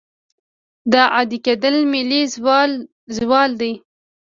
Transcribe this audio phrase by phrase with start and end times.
[0.91, 2.21] دا عادي کېدل ملي
[3.17, 3.71] زوال دی.